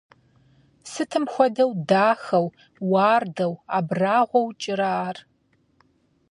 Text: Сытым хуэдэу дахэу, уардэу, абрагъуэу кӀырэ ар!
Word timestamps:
Сытым 0.91 1.25
хуэдэу 1.31 1.71
дахэу, 1.89 2.47
уардэу, 2.91 3.53
абрагъуэу 3.77 4.47
кӀырэ 4.61 4.89
ар! 5.07 5.17